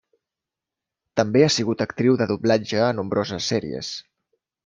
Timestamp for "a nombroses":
2.87-3.53